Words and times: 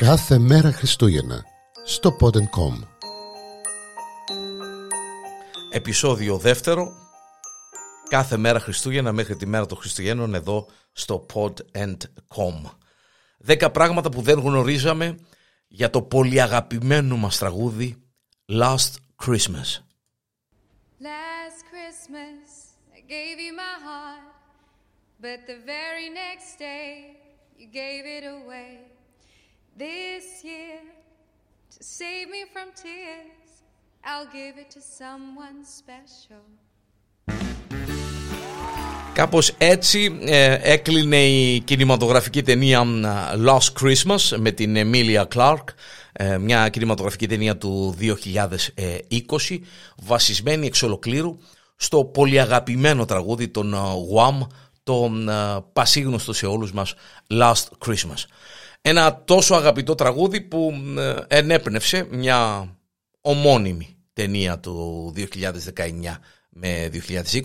Κάθε 0.00 0.38
μέρα 0.38 0.72
Χριστούγεννα 0.72 1.44
στο 1.84 2.16
Pod.com 2.20 2.86
Επισόδιο 5.70 6.38
δεύτερο. 6.38 6.92
Κάθε 8.08 8.36
μέρα 8.36 8.60
Χριστούγεννα 8.60 9.12
μέχρι 9.12 9.36
τη 9.36 9.46
μέρα 9.46 9.66
των 9.66 9.78
Χριστουγέννων 9.78 10.34
εδώ 10.34 10.68
στο 10.92 11.26
Pod.com 11.34 12.70
Δέκα 13.38 13.70
πράγματα 13.70 14.10
που 14.10 14.20
δεν 14.20 14.38
γνωρίζαμε 14.38 15.18
για 15.68 15.90
το 15.90 16.02
πολύ 16.02 16.40
αγαπημένο 16.40 17.16
μας 17.16 17.38
τραγούδι 17.38 18.02
Last 18.48 18.92
Christmas. 19.26 19.68
Last 21.08 21.60
Christmas, 21.72 22.48
I 22.96 23.00
gave 23.14 23.36
you 23.46 23.52
my 23.64 23.76
heart, 23.88 24.24
but 25.20 25.38
the 25.46 25.58
very 25.74 26.08
next 26.24 26.58
day, 26.58 26.92
you 27.58 27.66
gave 27.80 28.02
it 28.16 28.24
away. 28.24 28.89
This 29.88 30.44
year, 30.44 30.80
to 31.74 31.80
save 31.98 32.26
me 32.34 32.42
from 32.52 32.66
tears, 32.84 33.48
I'll 34.04 34.30
give 34.38 34.54
it 34.62 34.68
to 34.76 34.80
someone 34.98 35.58
special. 35.78 36.42
Κάπως 39.12 39.54
έτσι 39.58 40.18
ε, 40.20 40.58
έκλεινε 40.62 41.26
η 41.26 41.60
κινηματογραφική 41.60 42.42
ταινία 42.42 42.84
Last 43.46 43.82
Christmas 43.82 44.36
με 44.36 44.50
την 44.50 44.76
Emilia 44.76 45.24
Clarke 45.34 45.68
ε, 46.12 46.38
μια 46.38 46.68
κινηματογραφική 46.68 47.26
ταινία 47.26 47.56
του 47.56 47.96
2020 48.00 49.58
βασισμένη 49.96 50.66
εξ 50.66 50.82
ολοκλήρου 50.82 51.38
στο 51.76 52.04
πολυαγαπημένο 52.04 53.04
τραγούδι 53.04 53.48
των 53.48 53.74
Wham 54.14 54.46
το 54.82 55.10
πασίγνωστο 55.72 56.32
σε 56.32 56.46
όλους 56.46 56.72
μας 56.72 56.94
Last 57.28 57.64
Christmas 57.86 58.24
ένα 58.80 59.22
τόσο 59.24 59.54
αγαπητό 59.54 59.94
τραγούδι 59.94 60.40
που 60.40 60.72
ενέπνευσε 61.28 62.06
μια 62.10 62.68
ομώνυμη 63.20 63.96
ταινία 64.12 64.58
του 64.58 65.12
2019 65.16 65.22
με 66.48 66.90
2020 67.08 67.40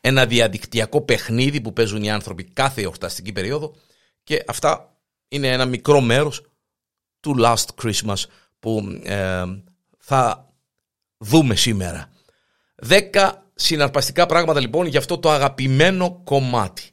ένα 0.00 0.26
διαδικτυακό 0.26 1.00
παιχνίδι 1.00 1.60
που 1.60 1.72
παίζουν 1.72 2.02
οι 2.02 2.10
άνθρωποι 2.10 2.44
κάθε 2.44 2.82
εορταστική 2.82 3.32
περίοδο 3.32 3.74
και 4.22 4.44
αυτά 4.46 4.96
είναι 5.28 5.48
ένα 5.48 5.64
μικρό 5.64 6.00
μέρος 6.00 6.42
του 7.20 7.36
Last 7.38 7.66
Christmas 7.82 8.22
που 8.58 9.00
ε, 9.02 9.42
θα 9.98 10.52
δούμε 11.18 11.54
σήμερα. 11.54 12.10
Δέκα 12.74 13.50
συναρπαστικά 13.54 14.26
πράγματα 14.26 14.60
λοιπόν 14.60 14.86
για 14.86 14.98
αυτό 14.98 15.18
το 15.18 15.30
αγαπημένο 15.30 16.20
κομμάτι. 16.24 16.90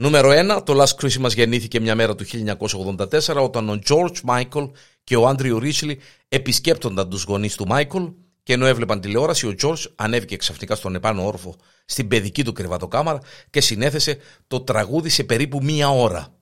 Νούμερο 0.00 0.30
1, 0.32 0.62
το 0.64 0.82
Last 0.82 1.04
Christmas 1.04 1.34
γεννήθηκε 1.34 1.80
μια 1.80 1.94
μέρα 1.94 2.14
του 2.14 2.24
1984 2.56 3.42
όταν 3.42 3.68
ο 3.68 3.78
George 3.88 4.14
Michael 4.26 4.70
και 5.04 5.16
ο 5.16 5.28
Άντριου 5.28 5.58
Ρίτσλι 5.58 6.00
επισκέπτονταν 6.28 7.10
τους 7.10 7.22
γονείς 7.22 7.54
του 7.56 7.66
Michael 7.70 8.14
και 8.42 8.52
ενώ 8.52 8.66
έβλεπαν 8.66 9.00
τηλεόραση, 9.00 9.46
ο 9.46 9.54
George 9.62 9.84
ανέβηκε 9.94 10.36
ξαφνικά 10.36 10.74
στον 10.74 10.94
επάνω 10.94 11.26
όρφο 11.26 11.56
στην 11.84 12.08
παιδική 12.08 12.44
του 12.44 12.52
κρεβατοκάμαρα 12.52 13.20
και 13.50 13.60
συνέθεσε 13.60 14.18
το 14.46 14.60
τραγούδι 14.60 15.08
σε 15.08 15.24
περίπου 15.24 15.62
μία 15.62 15.88
ώρα. 15.88 16.34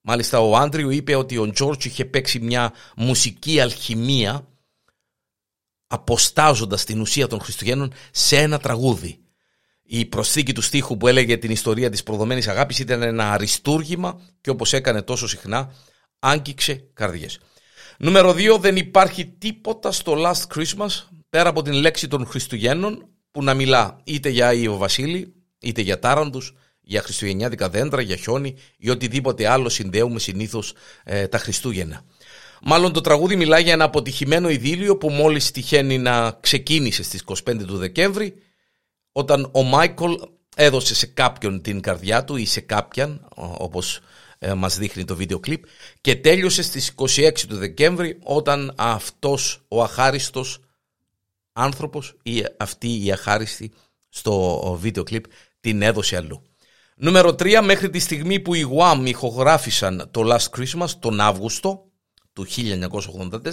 Μάλιστα 0.00 0.40
ο 0.40 0.56
Άντριου 0.56 0.90
είπε 0.90 1.14
ότι 1.14 1.38
ο 1.38 1.50
Τζόρτζ 1.50 1.84
είχε 1.84 2.04
παίξει 2.04 2.38
μια 2.40 2.72
μουσική 2.96 3.60
αλχημία 3.60 4.48
αποστάζοντας 5.86 6.84
την 6.84 7.00
ουσία 7.00 7.26
των 7.26 7.40
Χριστουγέννων 7.40 7.92
σε 8.10 8.36
ένα 8.36 8.58
τραγούδι. 8.58 9.21
Η 9.82 10.04
προσθήκη 10.04 10.52
του 10.52 10.62
στίχου 10.62 10.96
που 10.96 11.08
έλεγε 11.08 11.36
την 11.36 11.50
ιστορία 11.50 11.90
της 11.90 12.02
προδομένης 12.02 12.48
αγάπης 12.48 12.78
ήταν 12.78 13.02
ένα 13.02 13.32
αριστούργημα 13.32 14.20
και 14.40 14.50
όπως 14.50 14.72
έκανε 14.72 15.02
τόσο 15.02 15.28
συχνά 15.28 15.74
άγγιξε 16.18 16.84
καρδιές. 16.94 17.38
Νούμερο 17.98 18.30
2. 18.30 18.58
Δεν 18.60 18.76
υπάρχει 18.76 19.26
τίποτα 19.26 19.92
στο 19.92 20.16
Last 20.18 20.56
Christmas 20.56 21.06
πέρα 21.30 21.48
από 21.48 21.62
την 21.62 21.72
λέξη 21.72 22.08
των 22.08 22.26
Χριστουγέννων 22.26 23.08
που 23.30 23.42
να 23.42 23.54
μιλά 23.54 24.00
είτε 24.04 24.28
για 24.28 24.48
Άγιο 24.48 24.76
Βασίλη, 24.76 25.34
είτε 25.60 25.80
για 25.80 25.98
τάραντους, 25.98 26.54
για 26.80 27.02
χριστουγεννιάτικα 27.02 27.68
δέντρα, 27.68 28.00
για 28.00 28.16
χιόνι 28.16 28.54
ή 28.76 28.90
οτιδήποτε 28.90 29.48
άλλο 29.48 29.68
συνδέουμε 29.68 30.18
συνήθως 30.18 30.74
ε, 31.04 31.26
τα 31.26 31.38
Χριστούγεννα. 31.38 32.04
Μάλλον 32.62 32.92
το 32.92 33.00
τραγούδι 33.00 33.36
μιλάει 33.36 33.62
για 33.62 33.72
ένα 33.72 33.84
αποτυχημένο 33.84 34.48
ειδήλιο 34.48 34.96
που 34.96 35.10
μόλις 35.10 35.50
τυχαίνει 35.50 35.98
να 35.98 36.38
ξεκίνησε 36.40 37.02
στις 37.02 37.24
25 37.26 37.56
του 37.66 37.76
Δεκέμβρη 37.76 38.34
όταν 39.12 39.50
ο 39.52 39.62
Μάικολ 39.62 40.18
έδωσε 40.56 40.94
σε 40.94 41.06
κάποιον 41.06 41.62
την 41.62 41.80
καρδιά 41.80 42.24
του 42.24 42.36
ή 42.36 42.46
σε 42.46 42.60
κάποιαν 42.60 43.28
όπως 43.36 44.00
ε, 44.38 44.54
μας 44.54 44.78
δείχνει 44.78 45.04
το 45.04 45.16
βίντεο 45.16 45.40
κλιπ 45.40 45.64
και 46.00 46.16
τέλειωσε 46.16 46.62
στις 46.62 46.92
26 46.96 47.32
του 47.48 47.56
Δεκέμβρη 47.56 48.18
όταν 48.22 48.72
αυτός 48.76 49.64
ο 49.68 49.82
αχάριστος 49.82 50.60
άνθρωπος 51.52 52.16
ή 52.22 52.44
αυτή 52.58 53.04
η 53.04 53.12
αχάριστη 53.12 53.72
στο 54.08 54.76
βίντεο 54.80 55.02
κλιπ 55.02 55.24
την 55.60 55.82
έδωσε 55.82 56.16
αλλού. 56.16 56.42
Νούμερο 56.96 57.30
3, 57.30 57.60
μέχρι 57.64 57.90
τη 57.90 57.98
στιγμή 57.98 58.40
που 58.40 58.54
οι 58.54 58.66
Wham 58.78 59.02
ηχογράφησαν 59.04 60.08
το 60.10 60.22
Last 60.24 60.58
Christmas 60.58 60.88
τον 60.98 61.20
Αύγουστο 61.20 61.84
του 62.32 62.46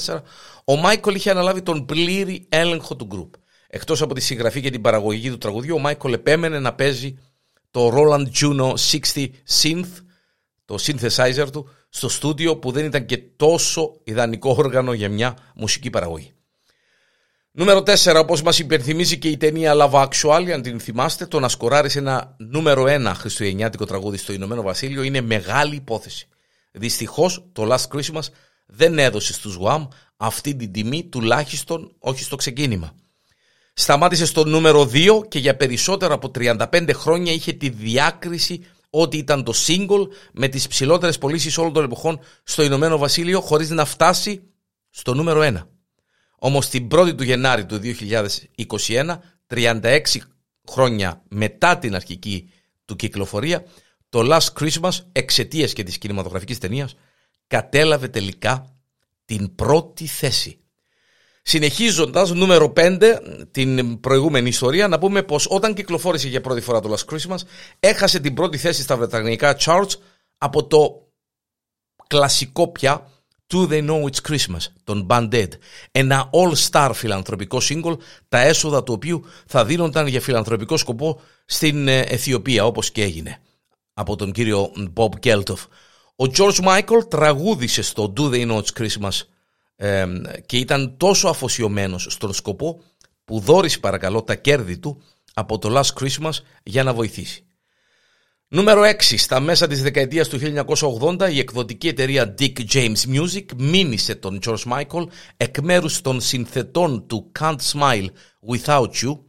1984, 0.07 0.21
ο 0.65 0.75
Μάικολ 0.75 1.15
είχε 1.15 1.29
αναλάβει 1.29 1.61
τον 1.61 1.85
πλήρη 1.85 2.45
έλεγχο 2.49 2.95
του 2.95 3.05
γκρουπ. 3.05 3.33
Εκτός 3.71 4.01
από 4.01 4.13
τη 4.13 4.21
συγγραφή 4.21 4.61
και 4.61 4.69
την 4.69 4.81
παραγωγή 4.81 5.29
του 5.29 5.37
τραγουδιού, 5.37 5.75
ο 5.75 5.79
Μάικολ 5.79 6.13
επέμενε 6.13 6.59
να 6.59 6.73
παίζει 6.73 7.17
το 7.71 7.91
Roland 7.93 8.27
Juno 8.39 8.73
60 8.91 9.27
Synth, 9.61 10.03
το 10.65 10.75
synthesizer 10.81 11.47
του, 11.51 11.69
στο 11.89 12.09
στούντιο 12.09 12.57
που 12.57 12.71
δεν 12.71 12.85
ήταν 12.85 13.05
και 13.05 13.17
τόσο 13.17 13.99
ιδανικό 14.03 14.55
όργανο 14.57 14.93
για 14.93 15.09
μια 15.09 15.37
μουσική 15.55 15.89
παραγωγή. 15.89 16.33
Νούμερο 17.51 17.79
4, 17.79 18.15
όπως 18.19 18.41
μας 18.41 18.59
υπενθυμίζει 18.59 19.17
και 19.17 19.29
η 19.29 19.37
ταινία 19.37 19.73
Love 19.75 20.07
Actual, 20.07 20.49
αν 20.53 20.61
την 20.61 20.79
θυμάστε, 20.79 21.25
το 21.25 21.39
να 21.39 21.47
σκοράρεις 21.47 21.95
ένα 21.95 22.35
νούμερο 22.37 22.83
1 22.87 23.11
χριστουγεννιάτικο 23.15 23.85
τραγούδι 23.85 24.17
στο 24.17 24.33
Ηνωμένο 24.33 24.61
Βασίλειο 24.61 25.03
είναι 25.03 25.21
μεγάλη 25.21 25.75
υπόθεση. 25.75 26.27
Δυστυχώς 26.71 27.49
το 27.51 27.67
Last 27.75 27.97
Christmas 27.97 28.27
δεν 28.65 28.99
έδωσε 28.99 29.33
στους 29.33 29.57
Wham 29.61 29.87
αυτή 30.17 30.55
την 30.55 30.71
τιμή, 30.71 31.03
τουλάχιστον 31.03 31.95
όχι 31.99 32.23
στο 32.23 32.35
ξεκίνημα. 32.35 32.93
Σταμάτησε 33.79 34.25
στο 34.25 34.45
νούμερο 34.45 34.89
2 34.93 35.21
και 35.27 35.39
για 35.39 35.55
περισσότερο 35.55 36.13
από 36.13 36.31
35 36.35 36.89
χρόνια 36.93 37.31
είχε 37.31 37.53
τη 37.53 37.69
διάκριση 37.69 38.65
ότι 38.89 39.17
ήταν 39.17 39.43
το 39.43 39.53
single 39.67 40.07
με 40.33 40.47
τις 40.47 40.67
ψηλότερες 40.67 41.17
πωλήσεις 41.17 41.57
όλων 41.57 41.73
των 41.73 41.83
εποχών 41.83 42.19
στο 42.43 42.63
Ηνωμένο 42.63 42.97
Βασίλειο 42.97 43.41
χωρίς 43.41 43.69
να 43.69 43.85
φτάσει 43.85 44.41
στο 44.89 45.13
νούμερο 45.13 45.41
1. 45.43 45.67
Όμως 46.35 46.69
την 46.69 46.87
1η 46.91 47.15
του 47.17 47.23
Γενάρη 47.23 47.65
του 47.65 47.79
2021, 48.67 49.17
36 49.47 50.01
χρόνια 50.69 51.21
μετά 51.29 51.77
την 51.77 51.95
αρχική 51.95 52.51
του 52.85 52.95
κυκλοφορία, 52.95 53.65
το 54.09 54.19
Last 54.23 54.61
Christmas 54.61 54.97
εξαιτίας 55.11 55.73
και 55.73 55.83
της 55.83 55.97
κινηματογραφικής 55.97 56.57
ταινίας 56.57 56.95
κατέλαβε 57.47 58.07
τελικά 58.07 58.75
την 59.25 59.55
πρώτη 59.55 60.05
θέση. 60.05 60.59
Συνεχίζοντας, 61.49 62.31
νούμερο 62.31 62.73
5, 62.75 62.99
την 63.51 63.99
προηγούμενη 63.99 64.47
ιστορία, 64.47 64.87
να 64.87 64.99
πούμε 64.99 65.23
πως 65.23 65.47
όταν 65.49 65.73
κυκλοφόρησε 65.73 66.27
για 66.27 66.41
πρώτη 66.41 66.61
φορά 66.61 66.79
το 66.79 66.93
Last 66.93 67.13
Christmas, 67.13 67.37
έχασε 67.79 68.19
την 68.19 68.33
πρώτη 68.33 68.57
θέση 68.57 68.81
στα 68.81 68.97
βρετανικά 68.97 69.57
charts 69.59 69.91
από 70.37 70.65
το 70.67 71.07
κλασικό 72.07 72.67
πια 72.67 73.09
Do 73.53 73.69
They 73.69 73.89
Know 73.89 74.03
It's 74.03 74.31
Christmas, 74.31 74.65
τον 74.83 75.07
Band 75.09 75.29
Aid. 75.33 75.47
Ένα 75.91 76.29
all-star 76.33 76.91
φιλανθρωπικό 76.93 77.57
single, 77.69 77.97
τα 78.29 78.39
έσοδα 78.39 78.83
του 78.83 78.93
οποίου 78.93 79.25
θα 79.45 79.65
δίνονταν 79.65 80.07
για 80.07 80.21
φιλανθρωπικό 80.21 80.77
σκοπό 80.77 81.21
στην 81.45 81.87
ε, 81.87 81.99
Αιθιοπία, 81.99 82.65
όπως 82.65 82.91
και 82.91 83.03
έγινε 83.03 83.41
από 83.93 84.15
τον 84.15 84.31
κύριο 84.31 84.71
Bob 84.95 85.09
Geldof. 85.23 85.65
Ο 86.15 86.25
George 86.37 86.63
Michael 86.63 87.09
τραγούδισε 87.09 87.81
στο 87.81 88.13
Do 88.17 88.21
They 88.21 88.51
Know 88.51 88.61
It's 88.61 88.81
Christmas 88.83 89.21
ε, 89.81 90.05
και 90.45 90.57
ήταν 90.57 90.97
τόσο 90.97 91.27
αφοσιωμένος 91.27 92.07
στον 92.09 92.33
σκοπό 92.33 92.83
που 93.25 93.39
δόρισε 93.39 93.79
παρακαλώ 93.79 94.23
τα 94.23 94.35
κέρδη 94.35 94.77
του 94.77 95.01
από 95.33 95.57
το 95.57 95.79
Last 95.79 96.03
Christmas 96.03 96.31
για 96.63 96.83
να 96.83 96.93
βοηθήσει. 96.93 97.43
Νούμερο 98.47 98.81
6. 98.81 98.93
Στα 98.99 99.39
μέσα 99.39 99.67
της 99.67 99.81
δεκαετίας 99.81 100.27
του 100.27 100.39
1980 101.01 101.31
η 101.31 101.39
εκδοτική 101.39 101.87
εταιρεία 101.87 102.35
Dick 102.39 102.53
James 102.73 102.95
Music 103.13 103.45
μήνυσε 103.57 104.15
τον 104.15 104.39
George 104.45 104.63
Michael 104.71 105.07
εκ 105.37 105.59
μέρους 105.61 106.01
των 106.01 106.21
συνθετών 106.21 107.07
του 107.07 107.31
Can't 107.39 107.55
Smile 107.73 108.05
Without 108.51 108.89
You 109.03 109.19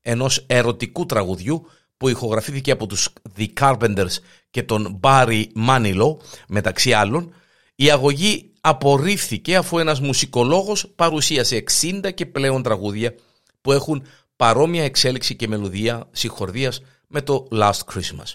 ενός 0.00 0.44
ερωτικού 0.46 1.06
τραγουδιού 1.06 1.66
που 1.96 2.08
ηχογραφήθηκε 2.08 2.70
από 2.70 2.86
τους 2.86 3.08
The 3.36 3.46
Carpenters 3.60 4.16
και 4.50 4.62
τον 4.62 5.00
Barry 5.02 5.44
Manilow 5.68 6.16
μεταξύ 6.48 6.92
άλλων 6.92 7.34
η 7.74 7.90
αγωγή 7.90 8.51
απορρίφθηκε 8.64 9.56
αφού 9.56 9.78
ένας 9.78 10.00
μουσικολόγος 10.00 10.92
παρουσίασε 10.96 11.64
60 11.80 12.14
και 12.14 12.26
πλέον 12.26 12.62
τραγούδια 12.62 13.14
που 13.60 13.72
έχουν 13.72 14.06
παρόμοια 14.36 14.84
εξέλιξη 14.84 15.36
και 15.36 15.48
μελωδία 15.48 16.08
συγχορδίας 16.12 16.82
με 17.06 17.22
το 17.22 17.48
Last 17.52 17.80
Christmas. 17.94 18.32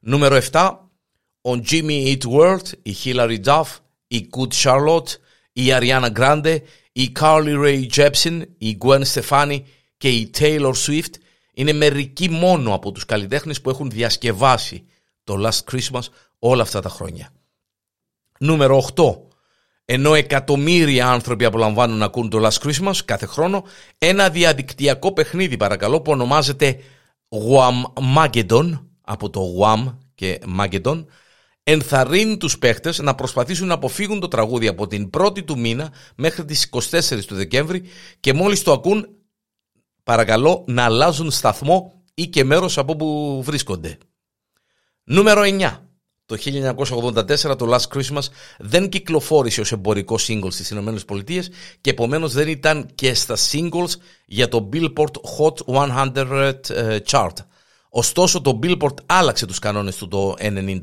Νούμερο 0.00 0.40
7. 0.52 0.78
Ο 1.40 1.50
Jimmy 1.70 2.16
Eat 2.16 2.22
World, 2.22 2.66
η 2.82 2.96
Hillary 3.04 3.44
Duff 3.44 3.64
η 4.14 4.28
Good 4.36 4.52
Charlotte, 4.62 5.08
η 5.52 5.62
Ariana 5.66 6.12
Grande, 6.16 6.58
η 6.92 7.12
Carly 7.20 7.56
Rae 7.64 7.86
Jepsen, 7.96 8.42
η 8.58 8.78
Gwen 8.80 9.02
Stefani 9.14 9.62
και 9.96 10.08
η 10.08 10.30
Taylor 10.38 10.72
Swift 10.86 11.14
είναι 11.54 11.72
μερικοί 11.72 12.30
μόνο 12.30 12.74
από 12.74 12.92
τους 12.92 13.04
καλλιτέχνες 13.04 13.60
που 13.60 13.70
έχουν 13.70 13.90
διασκευάσει 13.90 14.86
το 15.24 15.34
Last 15.38 15.72
Christmas 15.72 16.02
όλα 16.38 16.62
αυτά 16.62 16.80
τα 16.80 16.88
χρόνια. 16.88 17.32
Νούμερο 18.38 18.88
8. 18.96 19.16
Ενώ 19.84 20.14
εκατομμύρια 20.14 21.08
άνθρωποι 21.08 21.44
απολαμβάνουν 21.44 21.98
να 21.98 22.04
ακούν 22.04 22.30
το 22.30 22.46
Last 22.46 22.66
Christmas 22.66 22.96
κάθε 23.04 23.26
χρόνο, 23.26 23.64
ένα 23.98 24.30
διαδικτυακό 24.30 25.12
παιχνίδι 25.12 25.56
παρακαλώ 25.56 26.00
που 26.00 26.12
ονομάζεται 26.12 26.78
Wham 27.28 28.02
από 29.00 29.30
το 29.30 29.40
Wham 29.60 29.96
και 30.14 30.40
Mageddon 30.58 31.04
ενθαρρύνει 31.62 32.36
τους 32.36 32.58
παίχτες 32.58 32.98
να 32.98 33.14
προσπαθήσουν 33.14 33.66
να 33.66 33.74
αποφύγουν 33.74 34.20
το 34.20 34.28
τραγούδι 34.28 34.66
από 34.66 34.86
την 34.86 35.10
πρώτη 35.10 35.42
του 35.42 35.58
μήνα 35.58 35.92
μέχρι 36.16 36.44
τις 36.44 36.70
24 36.90 37.24
του 37.26 37.34
Δεκέμβρη 37.34 37.82
και 38.20 38.32
μόλις 38.32 38.62
το 38.62 38.72
ακούν 38.72 39.08
παρακαλώ 40.02 40.64
να 40.66 40.84
αλλάζουν 40.84 41.30
σταθμό 41.30 42.02
ή 42.14 42.26
και 42.26 42.44
μέρος 42.44 42.78
από 42.78 42.92
όπου 42.92 43.42
βρίσκονται. 43.42 43.98
Νούμερο 45.04 45.42
9. 45.44 45.83
Το 46.26 46.36
1984 47.48 47.58
το 47.58 47.74
Last 47.74 47.96
Christmas 47.96 48.22
δεν 48.58 48.88
κυκλοφόρησε 48.88 49.60
ως 49.60 49.72
εμπορικό 49.72 50.16
single 50.28 50.48
στις 50.52 50.70
ΗΠΑ 50.70 51.44
και 51.80 51.90
επομένως 51.90 52.32
δεν 52.32 52.48
ήταν 52.48 52.88
και 52.94 53.14
στα 53.14 53.36
singles 53.36 53.90
για 54.26 54.48
το 54.48 54.68
Billboard 54.72 55.14
Hot 55.38 55.86
100 56.14 56.54
ε, 56.68 56.98
chart. 57.06 57.32
Ωστόσο 57.88 58.40
το 58.40 58.58
Billboard 58.62 58.94
άλλαξε 59.06 59.46
τους 59.46 59.58
κανόνες 59.58 59.96
του 59.96 60.08
το 60.08 60.34
1998 60.40 60.80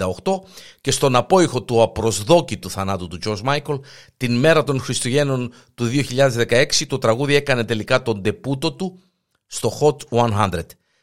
και 0.82 0.92
στον 0.92 1.16
απόϊχο 1.16 1.64
του 1.64 1.82
απροσδόκητου 1.82 2.70
θανάτου 2.70 3.08
του 3.08 3.18
George 3.26 3.44
Michael 3.44 3.80
την 4.18 4.40
μέρα 4.40 4.64
των 4.64 4.80
Χριστουγέννων 4.80 5.54
του 5.74 5.90
2016 6.10 6.66
το 6.88 6.98
τραγούδι 6.98 7.36
έκανε 7.36 7.64
τελικά 7.64 8.02
τον 8.02 8.22
τεπούτο 8.22 8.74
του 8.74 9.00
στο 9.48 9.72
Hot 9.82 10.18
100. 10.18 10.62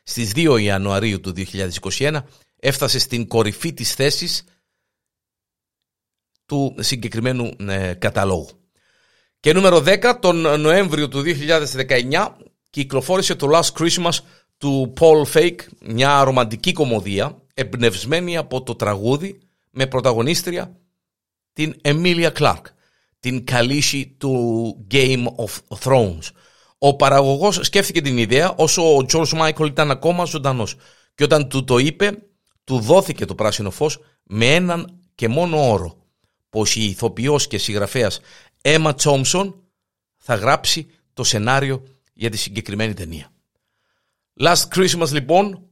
Στις 0.09 0.33
2 0.35 0.59
Ιανουαρίου 0.61 1.21
του 1.21 1.33
2021 1.83 2.23
έφτασε 2.57 2.99
στην 2.99 3.29
κορυφή 3.29 3.73
της 3.73 3.95
θέσης 3.95 4.45
του 6.47 6.75
συγκεκριμένου 6.79 7.51
ε, 7.59 7.95
καταλόγου. 7.95 8.49
Και 9.41 9.53
νούμερο 9.53 9.83
10, 9.87 10.19
τον 10.21 10.61
Νοέμβριο 10.61 11.09
του 11.09 11.23
2019 11.27 12.29
κυκλοφόρησε 12.71 13.35
το 13.35 13.49
Last 13.53 13.83
Christmas 13.83 14.19
του 14.59 14.93
Paul 15.01 15.33
Fake, 15.33 15.61
μια 15.81 16.25
ρομαντική 16.25 16.73
κομμωδία 16.73 17.43
εμπνευσμένη 17.55 18.37
από 18.37 18.63
το 18.63 18.75
τραγούδι 18.75 19.39
με 19.71 19.87
πρωταγωνίστρια 19.87 20.81
την 21.53 21.81
Emilia 21.83 22.33
Clark, 22.33 22.63
την 23.21 23.45
καλύση 23.45 24.17
του 24.19 24.87
Game 24.91 25.25
of 25.25 25.79
Thrones. 25.79 26.31
Ο 26.79 26.97
παραγωγός 26.97 27.59
σκέφτηκε 27.63 28.01
την 28.01 28.19
ιδέα 28.19 28.55
όσο 28.57 28.97
ο 28.97 29.07
George 29.13 29.41
Michael 29.41 29.67
ήταν 29.67 29.91
ακόμα 29.91 30.25
ζωντανός 30.25 30.77
και 31.15 31.25
όταν 31.25 31.49
του 31.49 31.65
το 31.65 31.79
είπε 31.79 32.19
του 32.65 32.81
δόθηκε 32.81 33.25
το 33.25 33.35
πράσινο 33.35 33.71
φως 33.71 33.99
με 34.23 34.55
έναν 34.55 35.01
και 35.15 35.29
μόνο 35.29 35.71
όρο 35.71 35.97
πως 36.51 36.77
η 36.77 36.85
ηθοποιός 36.85 37.47
και 37.47 37.59
συγγραφέας 37.59 38.21
Emma 38.63 38.93
Thompson 39.03 39.55
θα 40.17 40.35
γράψει 40.35 40.87
το 41.13 41.25
σενάριο 41.25 41.83
για 42.13 42.31
τη 42.31 42.37
συγκεκριμένη 42.37 42.95
ταινία. 42.95 43.33
Last 44.41 44.69
Christmas 44.75 45.11
λοιπόν, 45.13 45.63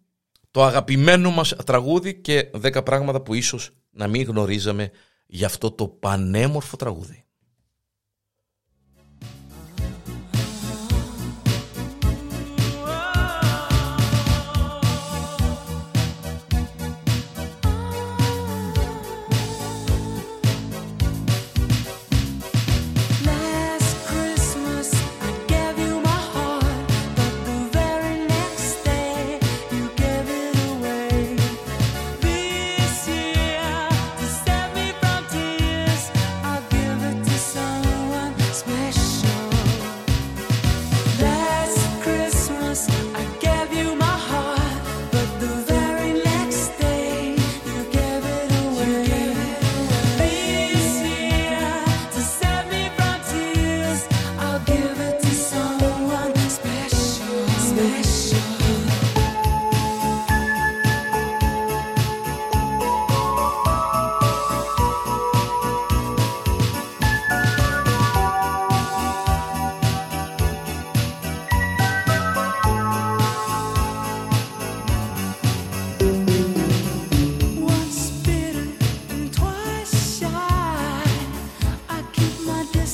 το 0.50 0.64
αγαπημένο 0.64 1.30
μας 1.30 1.54
τραγούδι 1.64 2.20
και 2.20 2.50
10 2.62 2.84
πράγματα 2.84 3.20
που 3.20 3.34
ίσως 3.34 3.70
να 3.90 4.08
μην 4.08 4.22
γνωρίζαμε 4.22 4.90
για 5.26 5.46
αυτό 5.46 5.70
το 5.70 5.88
πανέμορφο 5.88 6.76
τραγούδι. 6.76 7.25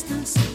distance. 0.03 0.52